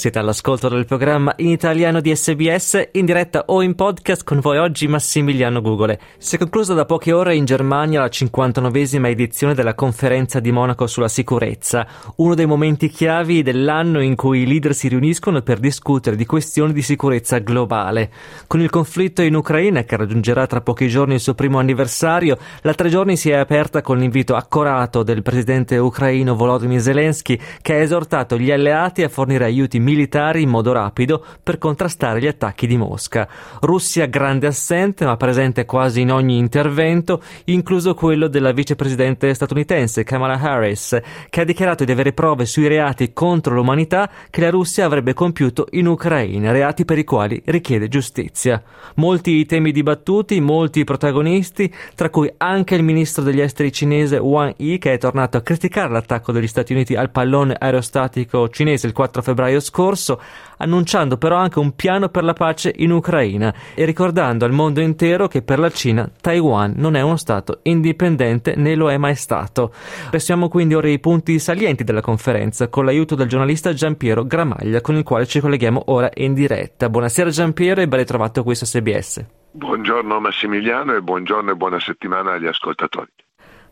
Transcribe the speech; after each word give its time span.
Siete 0.00 0.18
all'ascolto 0.18 0.70
del 0.70 0.86
programma 0.86 1.34
in 1.36 1.50
italiano 1.50 2.00
di 2.00 2.16
SBS, 2.16 2.88
in 2.92 3.04
diretta 3.04 3.42
o 3.48 3.60
in 3.60 3.74
podcast 3.74 4.24
con 4.24 4.40
voi 4.40 4.56
oggi 4.56 4.88
Massimiliano 4.88 5.60
Gugole. 5.60 6.00
Si 6.16 6.36
è 6.36 6.38
conclusa 6.38 6.72
da 6.72 6.86
poche 6.86 7.12
ore 7.12 7.36
in 7.36 7.44
Germania 7.44 8.00
la 8.00 8.06
59esima 8.06 9.08
edizione 9.08 9.52
della 9.52 9.74
conferenza 9.74 10.40
di 10.40 10.52
Monaco 10.52 10.86
sulla 10.86 11.08
sicurezza, 11.08 11.86
uno 12.16 12.34
dei 12.34 12.46
momenti 12.46 12.88
chiavi 12.88 13.42
dell'anno 13.42 14.00
in 14.00 14.16
cui 14.16 14.40
i 14.40 14.46
leader 14.46 14.74
si 14.74 14.88
riuniscono 14.88 15.42
per 15.42 15.58
discutere 15.58 16.16
di 16.16 16.24
questioni 16.24 16.72
di 16.72 16.80
sicurezza 16.80 17.36
globale. 17.36 18.10
Con 18.46 18.62
il 18.62 18.70
conflitto 18.70 19.20
in 19.20 19.34
Ucraina, 19.34 19.82
che 19.82 19.98
raggiungerà 19.98 20.46
tra 20.46 20.62
pochi 20.62 20.88
giorni 20.88 21.12
il 21.12 21.20
suo 21.20 21.34
primo 21.34 21.58
anniversario, 21.58 22.38
la 22.62 22.72
tre 22.72 22.88
giorni 22.88 23.18
si 23.18 23.28
è 23.28 23.36
aperta 23.36 23.82
con 23.82 23.98
l'invito 23.98 24.34
accorato 24.34 25.02
del 25.02 25.20
presidente 25.20 25.76
ucraino 25.76 26.34
Volodymyr 26.34 26.80
Zelensky, 26.80 27.38
che 27.60 27.74
ha 27.74 27.80
esortato 27.80 28.38
gli 28.38 28.50
alleati 28.50 29.02
a 29.02 29.10
fornire 29.10 29.44
aiuti 29.44 29.76
militari 29.76 29.88
in 29.92 30.48
modo 30.48 30.72
rapido 30.72 31.24
per 31.42 31.58
contrastare 31.58 32.20
gli 32.20 32.26
attacchi 32.26 32.66
di 32.66 32.76
Mosca. 32.76 33.28
Russia 33.60 34.06
grande 34.06 34.46
assente 34.46 35.04
ma 35.04 35.16
presente 35.16 35.64
quasi 35.64 36.02
in 36.02 36.12
ogni 36.12 36.38
intervento, 36.38 37.20
incluso 37.46 37.94
quello 37.94 38.28
della 38.28 38.52
vicepresidente 38.52 39.34
statunitense 39.34 40.04
Kamala 40.04 40.38
Harris, 40.40 40.98
che 41.28 41.40
ha 41.40 41.44
dichiarato 41.44 41.84
di 41.84 41.90
avere 41.90 42.12
prove 42.12 42.46
sui 42.46 42.68
reati 42.68 43.12
contro 43.12 43.54
l'umanità 43.54 44.08
che 44.30 44.40
la 44.40 44.50
Russia 44.50 44.84
avrebbe 44.84 45.12
compiuto 45.12 45.66
in 45.72 45.86
Ucraina, 45.86 46.52
reati 46.52 46.84
per 46.84 46.98
i 46.98 47.04
quali 47.04 47.42
richiede 47.46 47.88
giustizia. 47.88 48.62
Molti 48.96 49.32
i 49.32 49.46
temi 49.46 49.72
dibattuti, 49.72 50.40
molti 50.40 50.80
i 50.80 50.84
protagonisti, 50.84 51.72
tra 51.96 52.10
cui 52.10 52.32
anche 52.36 52.76
il 52.76 52.84
ministro 52.84 53.24
degli 53.24 53.40
esteri 53.40 53.72
cinese 53.72 54.18
Wang 54.18 54.54
Yi 54.56 54.78
che 54.78 54.92
è 54.92 54.98
tornato 54.98 55.36
a 55.36 55.42
criticare 55.42 55.92
l'attacco 55.92 56.30
degli 56.30 56.46
Stati 56.46 56.72
Uniti 56.72 56.94
al 56.94 57.10
pallone 57.10 57.56
aerostatico 57.58 58.48
cinese 58.48 58.86
il 58.86 58.92
4 58.92 59.20
febbraio 59.20 59.58
scorso 59.58 59.78
scorso, 59.80 60.20
annunciando 60.58 61.16
però 61.16 61.36
anche 61.36 61.58
un 61.58 61.74
piano 61.74 62.10
per 62.10 62.22
la 62.22 62.34
pace 62.34 62.72
in 62.76 62.90
Ucraina 62.90 63.54
e 63.74 63.86
ricordando 63.86 64.44
al 64.44 64.52
mondo 64.52 64.80
intero 64.80 65.26
che 65.26 65.40
per 65.40 65.58
la 65.58 65.70
Cina 65.70 66.10
Taiwan 66.20 66.74
non 66.76 66.96
è 66.96 67.00
uno 67.00 67.16
Stato 67.16 67.60
indipendente 67.62 68.54
né 68.56 68.74
lo 68.74 68.90
è 68.90 68.98
mai 68.98 69.14
stato. 69.14 69.72
Restiamo 70.10 70.48
quindi 70.48 70.74
ora 70.74 70.88
i 70.88 70.98
punti 70.98 71.38
salienti 71.38 71.82
della 71.82 72.02
conferenza 72.02 72.68
con 72.68 72.84
l'aiuto 72.84 73.14
del 73.14 73.28
giornalista 73.28 73.72
Giampiero 73.72 74.24
Gramaglia 74.24 74.82
con 74.82 74.96
il 74.96 75.02
quale 75.02 75.26
ci 75.26 75.40
colleghiamo 75.40 75.84
ora 75.86 76.10
in 76.14 76.34
diretta. 76.34 76.90
Buonasera 76.90 77.30
Giampiero 77.30 77.80
e 77.80 77.88
ben 77.88 78.00
ritrovato 78.00 78.42
qui 78.42 78.54
su 78.54 78.66
SBS. 78.66 79.24
Buongiorno 79.52 80.20
Massimiliano 80.20 80.94
e 80.94 81.00
buongiorno 81.00 81.50
e 81.50 81.54
buona 81.54 81.80
settimana 81.80 82.32
agli 82.32 82.46
ascoltatori. 82.46 83.10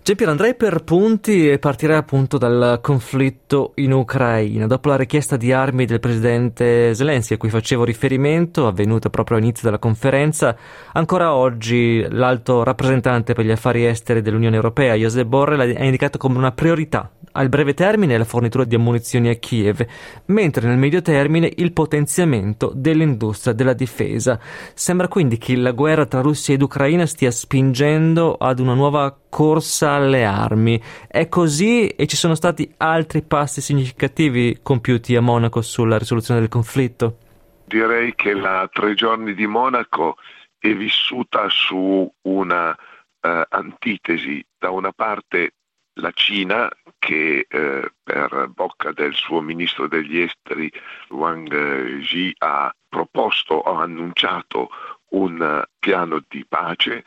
Giampiero, 0.09 0.33
andrei 0.33 0.55
per 0.55 0.84
punti 0.84 1.51
e 1.51 1.59
partirei 1.59 1.97
appunto 1.97 2.39
dal 2.39 2.78
conflitto 2.81 3.73
in 3.75 3.92
Ucraina. 3.92 4.67
Dopo 4.67 4.89
la 4.89 4.97
richiesta 4.97 5.37
di 5.37 5.53
armi 5.53 5.84
del 5.84 6.01
presidente 6.01 6.95
Zelensky, 6.95 7.34
a 7.34 7.37
cui 7.37 7.51
facevo 7.51 7.84
riferimento, 7.84 8.67
avvenuta 8.67 9.11
proprio 9.11 9.36
all'inizio 9.36 9.64
della 9.64 9.79
conferenza, 9.79 10.56
ancora 10.95 11.34
oggi 11.34 12.06
l'alto 12.09 12.62
rappresentante 12.62 13.34
per 13.34 13.45
gli 13.45 13.51
affari 13.51 13.84
esteri 13.84 14.23
dell'Unione 14.23 14.56
Europea, 14.56 14.95
Josep 14.95 15.27
Borrell, 15.27 15.77
ha 15.77 15.84
indicato 15.84 16.17
come 16.17 16.39
una 16.39 16.53
priorità 16.53 17.11
al 17.33 17.48
breve 17.48 17.75
termine 17.75 18.17
la 18.17 18.25
fornitura 18.25 18.64
di 18.64 18.75
ammunizioni 18.75 19.29
a 19.29 19.34
Kiev, 19.34 19.84
mentre 20.27 20.67
nel 20.67 20.79
medio 20.79 21.03
termine 21.03 21.53
il 21.56 21.73
potenziamento 21.73 22.73
dell'industria 22.75 23.53
della 23.53 23.75
difesa. 23.75 24.41
Sembra 24.75 25.09
quindi 25.09 25.39
che 25.39 25.55
la 25.55 25.73
guerra 25.73 26.06
tra 26.06 26.20
Russia 26.20 26.55
ed 26.55 26.62
Ucraina 26.62 27.06
stia 27.06 27.31
spingendo 27.31 28.34
ad 28.34 28.59
una 28.59 28.75
nuova 28.75 29.17
corsa 29.29 29.98
alle 29.99 30.25
armi. 30.25 30.81
È 31.07 31.29
così 31.29 31.89
e 31.89 32.07
ci 32.07 32.17
sono 32.17 32.35
stati 32.35 32.73
altri 32.79 33.23
passi 33.23 33.61
significativi 33.61 34.59
compiuti 34.63 35.15
a 35.17 35.21
Monaco 35.21 35.61
sulla 35.61 35.99
risoluzione 35.99 36.41
del 36.41 36.48
conflitto? 36.48 37.19
Direi 37.67 38.14
che 38.14 38.33
la 38.33 38.69
tre 38.73 38.95
giorni 38.95 39.35
di 39.35 39.47
Monaco 39.47 40.17
è 40.58 40.73
vissuta 40.75 41.48
su 41.48 42.11
una 42.23 42.70
uh, 42.70 43.29
antitesi. 43.48 44.45
Da 44.58 44.70
una 44.70 44.92
parte 44.92 45.53
la 45.98 46.11
Cina 46.13 46.70
che 46.98 47.47
eh, 47.48 47.92
per 48.03 48.51
bocca 48.55 48.92
del 48.92 49.14
suo 49.14 49.41
ministro 49.41 49.87
degli 49.87 50.20
esteri 50.20 50.70
Wang 51.11 51.53
Yi 51.53 52.35
ha 52.39 52.73
proposto 52.89 53.55
o 53.55 53.75
annunciato 53.75 54.69
un 55.11 55.64
piano 55.79 56.23
di 56.29 56.45
pace 56.47 57.05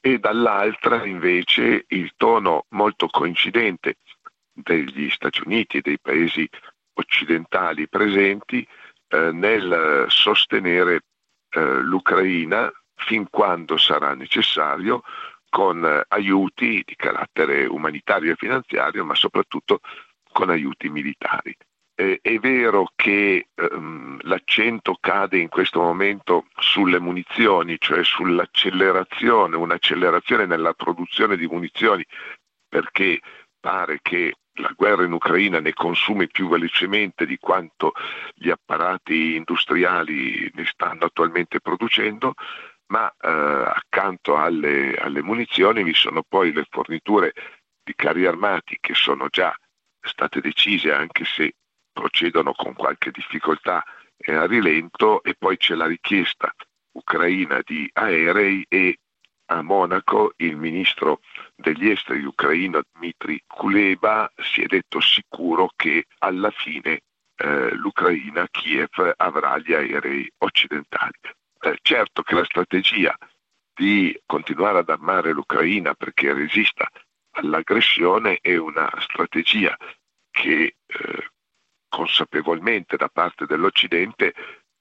e 0.00 0.18
dall'altra 0.18 1.04
invece 1.04 1.84
il 1.88 2.12
tono 2.16 2.64
molto 2.70 3.06
coincidente 3.08 3.96
degli 4.52 5.10
Stati 5.10 5.42
Uniti 5.44 5.78
e 5.78 5.82
dei 5.82 5.98
paesi 6.00 6.48
occidentali 6.94 7.88
presenti 7.88 8.66
eh, 9.08 9.30
nel 9.32 10.06
sostenere 10.08 11.02
eh, 11.50 11.80
l'Ucraina 11.80 12.70
fin 12.94 13.28
quando 13.30 13.76
sarà 13.76 14.14
necessario 14.14 15.02
con 15.48 15.84
eh, 15.84 16.04
aiuti 16.08 16.82
di 16.84 16.94
carattere 16.96 17.66
umanitario 17.66 18.32
e 18.32 18.36
finanziario, 18.36 19.04
ma 19.04 19.14
soprattutto 19.14 19.80
con 20.32 20.50
aiuti 20.50 20.88
militari. 20.88 21.54
Eh, 22.00 22.18
è 22.22 22.38
vero 22.38 22.90
che 22.96 23.48
ehm, 23.54 24.20
l'accento 24.22 24.96
cade 24.98 25.36
in 25.36 25.48
questo 25.50 25.82
momento 25.82 26.46
sulle 26.56 26.98
munizioni, 26.98 27.76
cioè 27.78 28.02
sull'accelerazione, 28.02 29.54
un'accelerazione 29.54 30.46
nella 30.46 30.72
produzione 30.72 31.36
di 31.36 31.46
munizioni, 31.46 32.02
perché 32.66 33.20
pare 33.60 33.98
che 34.00 34.36
la 34.54 34.72
guerra 34.74 35.04
in 35.04 35.12
Ucraina 35.12 35.60
ne 35.60 35.74
consumi 35.74 36.26
più 36.28 36.48
velocemente 36.48 37.26
di 37.26 37.36
quanto 37.36 37.92
gli 38.32 38.48
apparati 38.48 39.34
industriali 39.34 40.50
ne 40.54 40.64
stanno 40.64 41.04
attualmente 41.04 41.60
producendo, 41.60 42.32
ma 42.86 43.10
eh, 43.10 43.28
accanto 43.28 44.38
alle, 44.38 44.94
alle 44.94 45.22
munizioni 45.22 45.82
vi 45.82 45.94
sono 45.94 46.22
poi 46.26 46.54
le 46.54 46.64
forniture 46.70 47.34
di 47.84 47.92
carri 47.94 48.24
armati 48.24 48.78
che 48.80 48.94
sono 48.94 49.26
già 49.28 49.54
state 50.00 50.40
decise 50.40 50.94
anche 50.94 51.26
se 51.26 51.52
procedono 51.92 52.52
con 52.52 52.74
qualche 52.74 53.10
difficoltà 53.10 53.84
e 54.16 54.34
a 54.34 54.46
rilento 54.46 55.22
e 55.22 55.34
poi 55.38 55.56
c'è 55.56 55.74
la 55.74 55.86
richiesta 55.86 56.52
ucraina 56.92 57.60
di 57.64 57.88
aerei 57.92 58.64
e 58.68 58.98
a 59.46 59.62
Monaco 59.62 60.32
il 60.36 60.56
ministro 60.56 61.20
degli 61.56 61.88
esteri 61.88 62.24
ucraino 62.24 62.82
Dmitry 62.92 63.42
Kuleba 63.46 64.30
si 64.36 64.62
è 64.62 64.66
detto 64.66 65.00
sicuro 65.00 65.70
che 65.74 66.06
alla 66.18 66.50
fine 66.50 67.00
eh, 67.36 67.74
l'Ucraina, 67.74 68.46
Kiev, 68.50 69.14
avrà 69.16 69.58
gli 69.58 69.72
aerei 69.72 70.30
occidentali. 70.38 71.18
Eh, 71.62 71.78
certo 71.82 72.22
che 72.22 72.34
la 72.34 72.44
strategia 72.44 73.16
di 73.74 74.18
continuare 74.26 74.78
ad 74.78 74.90
armare 74.90 75.32
l'Ucraina 75.32 75.94
perché 75.94 76.32
resista 76.32 76.88
all'aggressione 77.32 78.38
è 78.40 78.56
una 78.56 78.90
strategia 79.00 79.76
che 80.30 80.76
eh, 80.86 81.28
consapevolmente 81.90 82.96
da 82.96 83.08
parte 83.08 83.44
dell'Occidente 83.44 84.32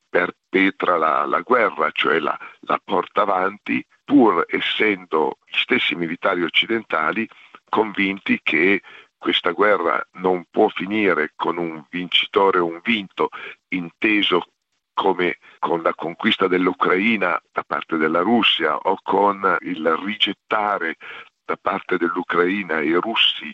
perpetra 0.07 0.95
la, 0.95 1.25
la 1.25 1.41
guerra, 1.41 1.91
cioè 1.91 2.19
la, 2.19 2.37
la 2.61 2.79
porta 2.81 3.23
avanti, 3.23 3.85
pur 4.05 4.45
essendo 4.47 5.39
gli 5.45 5.57
stessi 5.57 5.95
militari 5.95 6.43
occidentali 6.43 7.27
convinti 7.67 8.39
che 8.41 8.81
questa 9.17 9.51
guerra 9.51 10.01
non 10.13 10.45
può 10.49 10.69
finire 10.69 11.33
con 11.35 11.57
un 11.57 11.83
vincitore 11.89 12.59
o 12.59 12.65
un 12.65 12.79
vinto, 12.81 13.29
inteso 13.69 14.45
come 14.93 15.37
con 15.59 15.81
la 15.81 15.93
conquista 15.93 16.47
dell'Ucraina 16.47 17.39
da 17.51 17.63
parte 17.63 17.97
della 17.97 18.21
Russia 18.21 18.75
o 18.75 18.97
con 19.01 19.57
il 19.61 19.95
rigettare 19.97 20.95
da 21.45 21.57
parte 21.61 21.97
dell'Ucraina 21.97 22.79
i 22.79 22.93
russi 22.93 23.53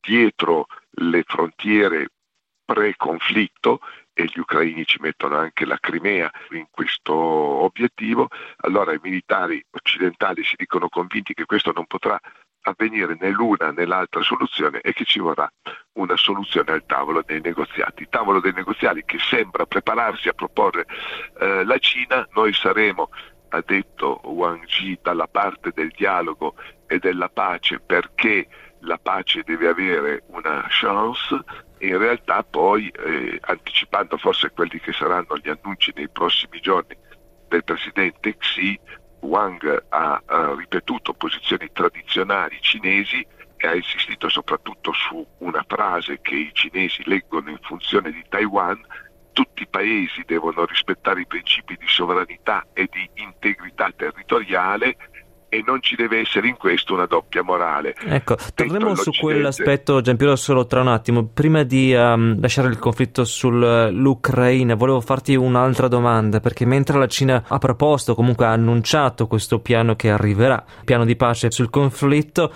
dietro 0.00 0.66
le 0.90 1.22
frontiere 1.26 2.08
pre-conflitto 2.68 3.80
e 4.12 4.26
gli 4.26 4.38
ucraini 4.38 4.84
ci 4.84 4.98
mettono 5.00 5.38
anche 5.38 5.64
la 5.64 5.78
Crimea 5.80 6.30
in 6.50 6.66
questo 6.70 7.14
obiettivo, 7.14 8.28
allora 8.58 8.92
i 8.92 9.00
militari 9.00 9.64
occidentali 9.70 10.44
si 10.44 10.54
dicono 10.54 10.90
convinti 10.90 11.32
che 11.32 11.46
questo 11.46 11.72
non 11.72 11.86
potrà 11.86 12.20
avvenire 12.62 13.16
né 13.18 13.30
l'una 13.30 13.70
né 13.70 13.86
l'altra 13.86 14.20
soluzione 14.20 14.80
e 14.82 14.92
che 14.92 15.06
ci 15.06 15.18
vorrà 15.18 15.50
una 15.94 16.16
soluzione 16.18 16.72
al 16.72 16.84
tavolo 16.84 17.22
dei 17.24 17.40
negoziati. 17.40 18.02
Il 18.02 18.10
tavolo 18.10 18.40
dei 18.40 18.52
negoziati 18.52 19.02
che 19.06 19.18
sembra 19.18 19.64
prepararsi 19.64 20.28
a 20.28 20.34
proporre 20.34 20.84
eh, 21.40 21.64
la 21.64 21.78
Cina, 21.78 22.28
noi 22.34 22.52
saremo, 22.52 23.08
ha 23.48 23.62
detto 23.64 24.20
Wang 24.24 24.66
Yi, 24.66 24.98
dalla 25.00 25.26
parte 25.26 25.70
del 25.74 25.88
dialogo 25.96 26.54
e 26.86 26.98
della 26.98 27.30
pace 27.30 27.80
perché 27.80 28.46
la 28.80 28.98
pace 28.98 29.42
deve 29.42 29.68
avere 29.68 30.24
una 30.26 30.66
chance 30.68 31.66
in 31.80 31.98
realtà 31.98 32.42
poi 32.42 32.88
eh, 32.88 33.38
anticipando 33.42 34.16
forse 34.16 34.50
quelli 34.50 34.80
che 34.80 34.92
saranno 34.92 35.36
gli 35.42 35.48
annunci 35.48 35.92
nei 35.94 36.08
prossimi 36.08 36.60
giorni 36.60 36.96
del 37.48 37.64
presidente 37.64 38.36
Xi, 38.36 38.78
Wang 39.20 39.84
ha, 39.88 40.22
ha 40.24 40.54
ripetuto 40.56 41.14
posizioni 41.14 41.70
tradizionali 41.72 42.58
cinesi 42.60 43.26
e 43.56 43.66
ha 43.66 43.74
insistito 43.74 44.28
soprattutto 44.28 44.92
su 44.92 45.26
una 45.38 45.64
frase 45.66 46.20
che 46.20 46.36
i 46.36 46.50
cinesi 46.52 47.02
leggono 47.06 47.50
in 47.50 47.58
funzione 47.60 48.12
di 48.12 48.24
Taiwan, 48.28 48.80
tutti 49.32 49.62
i 49.62 49.68
paesi 49.68 50.22
devono 50.26 50.64
rispettare 50.64 51.20
i 51.20 51.26
principi 51.26 51.76
di 51.76 51.86
sovranità 51.86 52.66
e 52.72 52.88
di 52.90 53.08
integrità 53.14 53.90
territoriale 53.94 54.96
e 55.48 55.62
non 55.66 55.80
ci 55.82 55.96
deve 55.96 56.20
essere 56.20 56.48
in 56.48 56.56
questo 56.56 56.94
una 56.94 57.06
doppia 57.06 57.42
morale. 57.42 57.94
Ecco, 58.04 58.36
torneremo 58.54 58.94
su 58.94 59.10
quell'aspetto, 59.18 60.00
Giampiero, 60.00 60.36
solo 60.36 60.66
tra 60.66 60.80
un 60.80 60.88
attimo. 60.88 61.26
Prima 61.26 61.62
di 61.62 61.94
um, 61.94 62.40
lasciare 62.40 62.68
il 62.68 62.78
conflitto 62.78 63.24
sull'Ucraina, 63.24 64.74
volevo 64.74 65.00
farti 65.00 65.34
un'altra 65.34 65.88
domanda, 65.88 66.40
perché 66.40 66.64
mentre 66.64 66.98
la 66.98 67.06
Cina 67.06 67.44
ha 67.46 67.58
proposto, 67.58 68.14
comunque 68.14 68.46
ha 68.46 68.52
annunciato 68.52 69.26
questo 69.26 69.60
piano 69.60 69.96
che 69.96 70.10
arriverà, 70.10 70.62
piano 70.84 71.04
di 71.04 71.16
pace 71.16 71.50
sul 71.50 71.70
conflitto, 71.70 72.52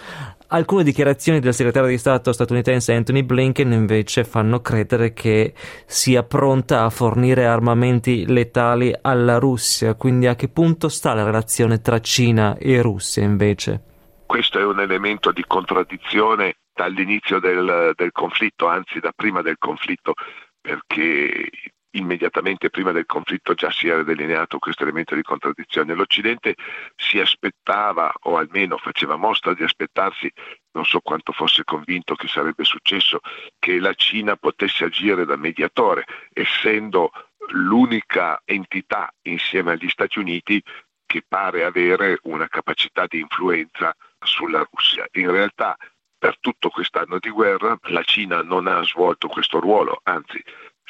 Alcune 0.55 0.85
dichiarazioni 0.85 1.41
del 1.41 1.55
segretario 1.55 1.89
di 1.89 1.97
Stato 1.97 2.31
statunitense 2.31 2.93
Anthony 2.93 3.23
Blinken 3.23 3.73
invece 3.73 4.23
fanno 4.23 4.61
credere 4.61 5.15
che 5.15 5.55
sia 5.87 6.25
pronta 6.25 6.85
a 6.85 6.91
fornire 6.91 7.47
armamenti 7.47 8.27
letali 8.27 8.95
alla 9.01 9.39
Russia, 9.39 9.95
quindi 9.95 10.27
a 10.27 10.35
che 10.35 10.49
punto 10.49 10.91
sta 10.91 11.15
la 11.15 11.25
relazione 11.25 11.81
tra 11.81 12.01
Cina 12.01 12.59
e 12.59 12.83
Russia 12.83 13.23
invece? 13.23 13.83
Questo 14.27 14.59
è 14.59 14.65
un 14.67 14.81
elemento 14.81 15.33
di 15.33 15.43
contraddizione 15.47 16.57
dall'inizio 16.75 17.41
del, 17.41 17.93
del 17.97 18.13
conflitto, 18.13 18.67
anzi 18.67 19.01
da 19.01 19.13
prima 19.17 19.41
del 19.41 19.57
conflitto, 19.59 20.13
perché 20.61 21.49
immediatamente 21.93 22.71
prima 22.71 22.93
del 22.93 23.06
conflitto 23.06 23.55
già 23.55 23.71
si 23.71 23.89
era 23.89 24.03
delineato 24.03 24.59
questo 24.59 24.83
elemento 24.83 25.15
di 25.15 25.23
contraddizione. 25.23 25.94
L'Occidente 25.94 26.55
si 26.97 27.19
aspettava, 27.19 28.12
o 28.23 28.37
almeno 28.37 28.77
faceva 28.79 29.17
mostra 29.17 29.55
di 29.55 29.62
aspettarsi, 29.62 30.31
non 30.73 30.85
so 30.85 31.00
quanto 31.00 31.33
fosse 31.33 31.65
convinto 31.65 32.15
che 32.15 32.29
sarebbe 32.29 32.65
successo, 32.65 33.21
che 33.59 33.79
la 33.79 33.94
Cina 33.94 34.37
potesse 34.37 34.85
agire 34.85 35.25
da 35.25 35.37
mediatore, 35.37 36.05
essendo 36.33 37.11
l'unica 37.49 38.41
entità 38.44 39.12
insieme 39.23 39.73
agli 39.73 39.89
Stati 39.89 40.19
Uniti 40.19 40.62
che 41.05 41.25
pare 41.27 41.65
avere 41.65 42.19
una 42.23 42.49
capacità 42.49 43.06
di 43.06 43.21
influenza 43.21 43.94
sulla 44.19 44.67
Russia. 44.71 45.06
In 45.12 45.31
realtà 45.31 45.77
per 46.17 46.39
tutto 46.39 46.71
quest'anno 46.71 47.19
di 47.19 47.29
guerra 47.31 47.77
la 47.89 48.03
Cina 48.05 48.43
non 48.43 48.69
ha 48.69 48.83
svolto 48.85 49.29
questo 49.29 49.59
ruolo, 49.59 50.00
anzi 50.05 50.43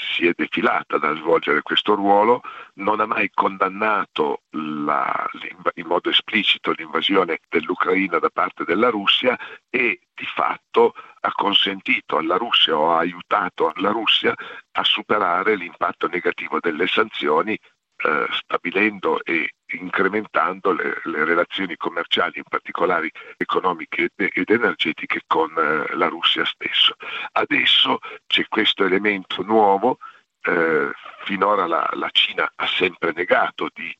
si 0.03 0.27
è 0.27 0.33
defilata 0.35 0.99
da 0.99 1.15
svolgere 1.15 1.63
questo 1.63 1.95
ruolo, 1.95 2.43
non 2.75 3.01
ha 3.01 3.07
mai 3.07 3.31
condannato 3.33 4.43
la, 4.51 5.29
in 5.75 5.87
modo 5.87 6.11
esplicito 6.11 6.73
l'invasione 6.73 7.39
dell'Ucraina 7.49 8.19
da 8.19 8.31
parte 8.31 8.65
della 8.65 8.91
Russia 8.91 9.39
e 9.71 10.01
di 10.15 10.27
fatto 10.27 10.95
ha 11.21 11.33
consentito 11.33 12.19
alla 12.19 12.37
Russia 12.37 12.77
o 12.77 12.93
ha 12.93 12.99
aiutato 12.99 13.73
la 13.77 13.91
Russia 13.91 14.35
a 14.73 14.85
superare 14.85 15.57
l'impatto 15.57 16.09
negativo 16.09 16.59
delle 16.61 16.87
sanzioni 16.87 17.53
eh, 17.53 18.27
stabilendo 18.31 19.23
e 19.23 19.53
incrementando 19.81 20.73
le, 20.73 21.01
le, 21.05 21.25
relazioni 21.25 21.77
commerciali, 21.77 22.39
in 22.39 22.45
particolare 22.49 23.11
economiche 23.37 24.11
ed 24.17 24.51
energetiche, 24.51 25.23
con 25.27 25.51
eh, 25.57 25.95
la 25.95 26.09
Russia 26.09 26.45
stesso. 26.45 26.97
Adesso 27.33 27.99
c'è 28.27 28.47
questo 28.49 28.85
elemento 28.85 29.43
nuovo, 29.43 29.99
eh, 30.43 30.91
finora 31.25 31.67
la, 31.67 31.89
la 31.95 32.09
Cina 32.11 32.51
ha 32.55 32.67
sempre 32.67 33.13
negato 33.15 33.69
di 33.73 33.95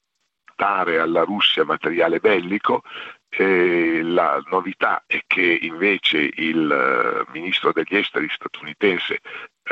dare 0.57 0.99
alla 0.99 1.23
Russia 1.23 1.65
materiale 1.65 2.21
bellico, 2.21 2.83
eh, 3.35 4.03
la 4.03 4.43
novità 4.51 5.05
è 5.07 5.23
che 5.27 5.59
invece 5.63 6.19
il 6.35 7.25
uh, 7.27 7.31
ministro 7.33 7.73
degli 7.73 7.97
esteri 7.97 8.29
statunitense 8.29 9.21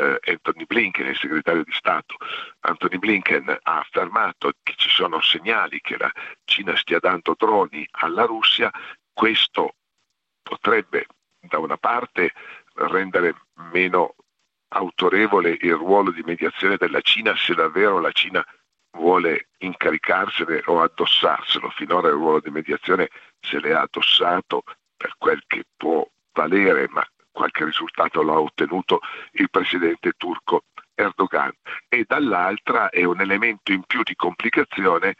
Anthony 0.01 0.65
Blinken, 0.65 1.07
il 1.07 1.17
segretario 1.17 1.63
di 1.63 1.71
Stato 1.73 2.15
Anthony 2.61 2.97
Blinken, 2.97 3.57
ha 3.61 3.79
affermato 3.79 4.51
che 4.63 4.73
ci 4.75 4.89
sono 4.89 5.21
segnali 5.21 5.79
che 5.81 5.97
la 5.97 6.11
Cina 6.43 6.75
stia 6.75 6.99
dando 6.99 7.35
droni 7.37 7.87
alla 7.91 8.25
Russia. 8.25 8.71
Questo 9.13 9.75
potrebbe 10.41 11.05
da 11.39 11.59
una 11.59 11.77
parte 11.77 12.33
rendere 12.75 13.35
meno 13.71 14.15
autorevole 14.69 15.57
il 15.59 15.75
ruolo 15.75 16.11
di 16.11 16.21
mediazione 16.23 16.77
della 16.77 17.01
Cina 17.01 17.35
se 17.35 17.53
davvero 17.53 17.99
la 17.99 18.11
Cina 18.11 18.45
vuole 18.91 19.47
incaricarsene 19.59 20.63
o 20.65 20.81
addossarselo. 20.81 21.69
Finora 21.71 22.07
il 22.07 22.15
ruolo 22.15 22.39
di 22.39 22.49
mediazione 22.49 23.09
se 23.39 23.59
l'è 23.59 23.71
addossato 23.71 24.63
per 24.95 25.15
quel 25.17 25.43
che 25.47 25.65
può 25.75 26.07
valere, 26.33 26.87
ma 26.89 27.05
qualche 27.31 27.65
risultato 27.65 28.21
l'ha 28.21 28.39
ottenuto 28.39 28.99
il 29.33 29.49
presidente 29.49 30.13
turco 30.17 30.63
Erdogan. 30.93 31.51
E 31.87 32.05
dall'altra 32.07 32.89
è 32.89 33.03
un 33.03 33.21
elemento 33.21 33.71
in 33.71 33.83
più 33.83 34.03
di 34.03 34.15
complicazione 34.15 35.15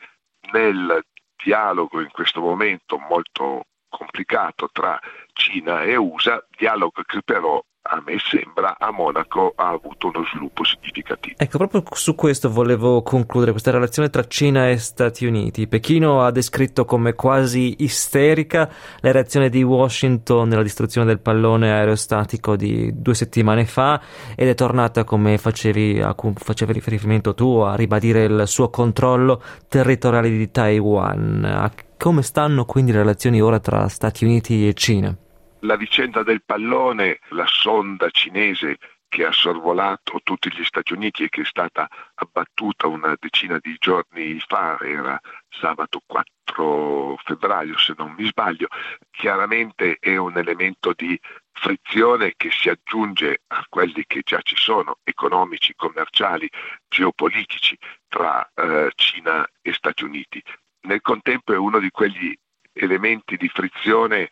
nel 0.51 1.03
dialogo 1.43 2.01
in 2.01 2.11
questo 2.11 2.41
momento 2.41 2.97
molto 2.97 3.65
complicato 3.89 4.69
tra 4.71 4.99
Cina 5.33 5.83
e 5.83 5.95
USA, 5.95 6.45
dialogo 6.55 7.01
che 7.03 7.21
però 7.23 7.61
a 7.93 8.01
me 8.05 8.15
sembra 8.19 8.75
a 8.79 8.89
Monaco 8.91 9.51
ha 9.55 9.69
avuto 9.69 10.07
uno 10.07 10.23
sviluppo 10.29 10.63
significativo. 10.63 11.35
Ecco, 11.37 11.57
proprio 11.57 11.83
su 11.91 12.15
questo 12.15 12.49
volevo 12.49 13.01
concludere 13.01 13.51
questa 13.51 13.71
relazione 13.71 14.09
tra 14.09 14.25
Cina 14.27 14.69
e 14.69 14.77
Stati 14.77 15.25
Uniti. 15.25 15.67
Pechino 15.67 16.23
ha 16.23 16.31
descritto 16.31 16.85
come 16.85 17.13
quasi 17.13 17.75
isterica 17.79 18.69
la 19.01 19.11
reazione 19.11 19.49
di 19.49 19.61
Washington 19.61 20.47
nella 20.47 20.63
distruzione 20.63 21.05
del 21.05 21.19
pallone 21.19 21.71
aerostatico 21.71 22.55
di 22.55 22.91
due 22.95 23.13
settimane 23.13 23.65
fa 23.65 24.01
ed 24.35 24.47
è 24.47 24.55
tornata, 24.55 25.03
come 25.03 25.37
facevi, 25.37 26.01
a 26.01 26.15
facevi 26.15 26.71
riferimento 26.71 27.33
tu, 27.33 27.57
a 27.57 27.75
ribadire 27.75 28.23
il 28.23 28.43
suo 28.45 28.69
controllo 28.69 29.41
territoriale 29.67 30.29
di 30.29 30.49
Taiwan. 30.49 31.69
Come 31.97 32.21
stanno 32.21 32.63
quindi 32.63 32.93
le 32.93 32.99
relazioni 32.99 33.41
ora 33.41 33.59
tra 33.59 33.87
Stati 33.89 34.23
Uniti 34.23 34.65
e 34.65 34.73
Cina? 34.73 35.15
La 35.63 35.75
vicenda 35.75 36.23
del 36.23 36.43
pallone, 36.43 37.19
la 37.29 37.45
sonda 37.45 38.09
cinese 38.09 38.77
che 39.07 39.25
ha 39.25 39.31
sorvolato 39.31 40.19
tutti 40.23 40.49
gli 40.51 40.63
Stati 40.63 40.93
Uniti 40.93 41.23
e 41.23 41.29
che 41.29 41.41
è 41.41 41.45
stata 41.45 41.87
abbattuta 42.15 42.87
una 42.87 43.15
decina 43.19 43.59
di 43.59 43.75
giorni 43.77 44.39
fa, 44.39 44.79
era 44.79 45.19
sabato 45.49 46.01
4 46.05 47.17
febbraio 47.23 47.77
se 47.77 47.93
non 47.95 48.15
mi 48.17 48.25
sbaglio, 48.25 48.69
chiaramente 49.11 49.97
è 49.99 50.15
un 50.15 50.37
elemento 50.37 50.93
di 50.95 51.19
frizione 51.51 52.33
che 52.37 52.49
si 52.49 52.69
aggiunge 52.69 53.41
a 53.47 53.63
quelli 53.69 54.05
che 54.07 54.21
già 54.23 54.41
ci 54.41 54.55
sono, 54.55 54.97
economici, 55.03 55.75
commerciali, 55.75 56.49
geopolitici 56.87 57.77
tra 58.07 58.49
eh, 58.55 58.91
Cina 58.95 59.47
e 59.61 59.73
Stati 59.73 60.05
Uniti. 60.05 60.41
Nel 60.87 61.01
contempo 61.01 61.53
è 61.53 61.57
uno 61.57 61.77
di 61.77 61.91
quegli 61.91 62.33
elementi 62.73 63.37
di 63.37 63.49
frizione 63.49 64.29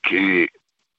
che 0.00 0.50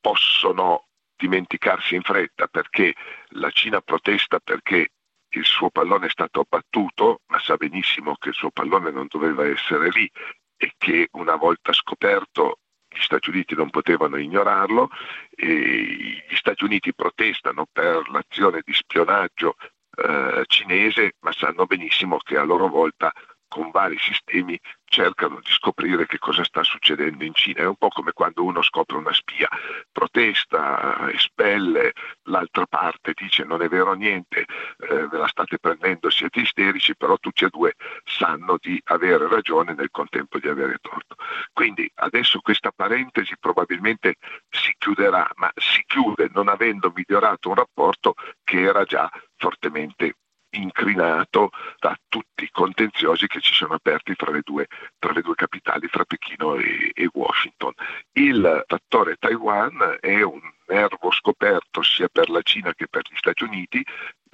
possono 0.03 0.87
dimenticarsi 1.15 1.95
in 1.95 2.01
fretta 2.01 2.47
perché 2.47 2.93
la 3.35 3.49
Cina 3.51 3.79
protesta 3.79 4.39
perché 4.39 4.89
il 5.29 5.45
suo 5.45 5.69
pallone 5.69 6.07
è 6.07 6.09
stato 6.09 6.41
abbattuto, 6.41 7.21
ma 7.27 7.39
sa 7.39 7.55
benissimo 7.55 8.15
che 8.17 8.29
il 8.29 8.35
suo 8.35 8.51
pallone 8.51 8.91
non 8.91 9.07
doveva 9.09 9.47
essere 9.47 9.89
lì 9.91 10.09
e 10.57 10.73
che 10.77 11.07
una 11.13 11.37
volta 11.37 11.71
scoperto 11.71 12.59
gli 12.89 12.99
Stati 12.99 13.29
Uniti 13.29 13.55
non 13.55 13.69
potevano 13.69 14.17
ignorarlo 14.17 14.89
gli 15.35 16.35
Stati 16.35 16.65
Uniti 16.65 16.93
protestano 16.93 17.65
per 17.71 18.09
l'azione 18.09 18.61
di 18.63 18.73
spionaggio 18.73 19.55
eh, 19.95 20.43
cinese, 20.47 21.13
ma 21.21 21.31
sanno 21.31 21.65
benissimo 21.65 22.17
che 22.17 22.37
a 22.37 22.43
loro 22.43 22.67
volta 22.67 23.11
con 23.53 23.69
vari 23.69 23.99
sistemi 23.99 24.59
cercano 24.85 25.39
di 25.43 25.51
scoprire 25.51 26.07
che 26.07 26.17
cosa 26.17 26.43
sta 26.43 26.63
succedendo 26.63 27.23
in 27.23 27.35
Cina. 27.35 27.61
È 27.61 27.67
un 27.67 27.75
po' 27.75 27.89
come 27.89 28.11
quando 28.11 28.43
uno 28.43 28.63
scopre 28.63 28.97
una 28.97 29.13
spia, 29.13 29.47
protesta, 29.91 31.11
espelle, 31.11 31.93
l'altra 32.23 32.65
parte 32.65 33.13
dice 33.15 33.43
non 33.43 33.61
è 33.61 33.67
vero 33.67 33.93
niente, 33.93 34.45
eh, 34.79 35.07
ve 35.07 35.17
la 35.19 35.27
state 35.27 35.59
prendendo, 35.59 36.09
siete 36.09 36.39
isterici, 36.39 36.95
però 36.95 37.15
tutti 37.19 37.43
e 37.43 37.49
due 37.49 37.75
sanno 38.03 38.57
di 38.59 38.81
avere 38.85 39.27
ragione 39.27 39.75
nel 39.75 39.91
contempo 39.91 40.39
di 40.39 40.47
avere 40.47 40.79
torto. 40.81 41.15
Quindi 41.53 41.87
adesso 41.97 42.39
questa 42.41 42.71
parentesi 42.75 43.35
probabilmente 43.39 44.15
si 44.49 44.73
chiuderà, 44.79 45.29
ma 45.35 45.51
si 45.53 45.83
chiude 45.85 46.31
non 46.33 46.47
avendo 46.47 46.91
migliorato 46.95 47.49
un 47.49 47.55
rapporto 47.55 48.15
che 48.43 48.61
era 48.61 48.83
già 48.83 49.07
fortemente 49.35 50.15
incrinato 50.53 51.51
da 51.79 51.95
tutti 52.07 52.43
i 52.43 52.49
contenziosi 52.51 53.27
che 53.27 53.39
ci 53.39 53.53
sono 53.53 53.75
aperti 53.75 54.15
tra 54.15 54.31
le 54.31 54.41
due, 54.43 54.67
tra 54.99 55.11
le 55.11 55.21
due 55.21 55.35
capitali, 55.35 55.87
fra 55.87 56.05
Pechino 56.05 56.55
e, 56.55 56.91
e 56.93 57.09
Washington. 57.11 57.73
Il 58.13 58.63
fattore 58.67 59.15
Taiwan 59.17 59.97
è 59.99 60.21
un 60.21 60.41
nervo 60.67 61.11
scoperto 61.11 61.81
sia 61.83 62.07
per 62.07 62.29
la 62.29 62.41
Cina 62.41 62.73
che 62.73 62.87
per 62.87 63.01
gli 63.09 63.15
Stati 63.15 63.43
Uniti. 63.43 63.85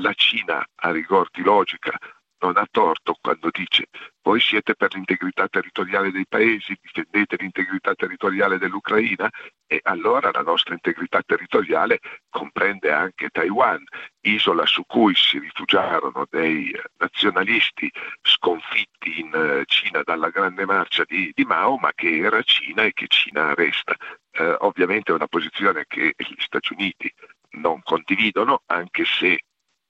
La 0.01 0.13
Cina, 0.13 0.65
a 0.75 0.91
rigor 0.91 1.27
di 1.31 1.41
logica, 1.41 1.97
non 2.39 2.57
ha 2.57 2.67
torto 2.69 3.15
quando 3.19 3.49
dice 3.51 3.87
voi 4.21 4.39
siete 4.41 4.75
per 4.75 4.93
l'integrità 4.93 5.47
territoriale 5.47 6.11
dei 6.11 6.25
paesi, 6.27 6.77
difendete 6.79 7.35
l'integrità 7.39 7.95
territoriale 7.95 8.59
dell'Ucraina 8.59 9.29
e 9.65 9.79
allora 9.83 10.29
la 10.31 10.41
nostra 10.41 10.73
integrità 10.73 11.21
territoriale 11.25 11.99
comprende 12.29 12.91
anche 12.91 13.29
Taiwan, 13.29 13.83
isola 14.21 14.65
su 14.65 14.83
cui 14.85 15.15
si 15.15 15.39
rifugiarono 15.39 16.27
dei 16.29 16.71
nazionalisti 16.97 17.91
sconfitti 18.21 19.19
in 19.19 19.33
eh, 19.33 19.63
Cina 19.65 20.01
dalla 20.03 20.29
grande 20.29 20.65
marcia 20.65 21.03
di, 21.07 21.31
di 21.33 21.43
Mao, 21.45 21.77
ma 21.77 21.91
che 21.95 22.17
era 22.17 22.41
Cina 22.43 22.83
e 22.83 22.93
che 22.93 23.07
Cina 23.07 23.53
resta. 23.55 23.95
Eh, 24.31 24.55
ovviamente 24.59 25.11
è 25.11 25.15
una 25.15 25.27
posizione 25.27 25.85
che 25.87 26.13
gli 26.15 26.35
Stati 26.37 26.73
Uniti 26.73 27.11
non 27.51 27.81
condividono, 27.83 28.61
anche 28.67 29.05
se 29.05 29.39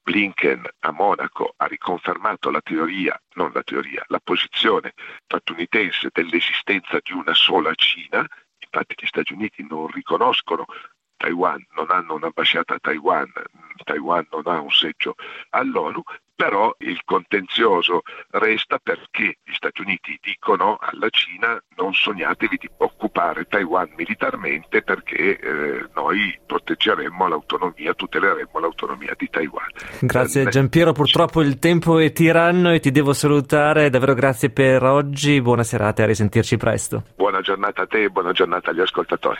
Blinken 0.09 0.67
a 0.79 0.91
Monaco 0.91 1.53
ha 1.55 1.67
riconfermato 1.67 2.49
la 2.49 2.61
teoria, 2.61 3.15
non 3.35 3.51
la 3.53 3.61
teoria, 3.61 4.03
la 4.07 4.19
posizione 4.19 4.95
statunitense 5.25 6.09
dell'esistenza 6.11 6.97
di 7.03 7.13
una 7.13 7.35
sola 7.35 7.71
Cina, 7.75 8.27
infatti 8.57 8.95
gli 8.97 9.05
Stati 9.05 9.33
Uniti 9.33 9.63
non 9.69 9.85
riconoscono 9.85 10.65
Taiwan, 11.15 11.63
non 11.75 11.91
hanno 11.91 12.15
un'ambasciata 12.15 12.73
a 12.73 12.79
Taiwan, 12.79 13.31
Taiwan 13.83 14.27
non 14.31 14.43
ha 14.45 14.59
un 14.59 14.71
seggio 14.71 15.15
all'ONU, 15.49 16.03
però 16.39 16.73
il 16.77 17.01
contenzioso 17.03 18.03
resta 18.29 18.79
perché 18.81 19.39
gli 19.43 19.51
Stati 19.51 19.81
Uniti 19.81 20.17
dicono 20.21 20.77
alla 20.79 21.09
Cina 21.09 21.61
non 21.75 21.93
sognatevi 21.93 22.55
di 22.57 22.69
occupare 22.77 23.43
Taiwan 23.43 23.91
militarmente 23.97 24.81
perché 24.81 25.37
eh, 25.37 25.85
noi 25.95 26.39
proteggeremmo 26.45 27.27
l'autonomia, 27.27 27.93
tuteleremmo 27.93 28.57
l'autonomia 28.57 29.13
di 29.17 29.29
Taiwan. 29.29 29.67
Grazie 29.99 30.45
Giampiero, 30.45 30.93
purtroppo 30.93 31.41
il 31.41 31.59
tempo 31.59 31.99
è 31.99 32.13
tiranno 32.13 32.71
e 32.71 32.79
ti 32.79 32.91
devo 32.91 33.11
salutare, 33.11 33.89
davvero 33.89 34.13
grazie 34.13 34.49
per 34.49 34.81
oggi, 34.83 35.41
buona 35.41 35.63
serata 35.63 36.03
e 36.03 36.05
a 36.05 36.07
risentirci 36.07 36.55
presto. 36.55 37.03
Buona 37.17 37.41
giornata 37.41 37.81
a 37.81 37.85
te 37.85 38.03
e 38.03 38.09
buona 38.09 38.31
giornata 38.31 38.69
agli 38.69 38.79
ascoltatori. 38.79 39.39